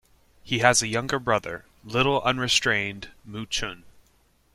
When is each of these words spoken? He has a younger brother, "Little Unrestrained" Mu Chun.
He 0.41 0.57
has 0.65 0.81
a 0.81 0.87
younger 0.87 1.19
brother, 1.19 1.63
"Little 1.83 2.23
Unrestrained" 2.23 3.09
Mu 3.23 3.45
Chun. 3.45 3.83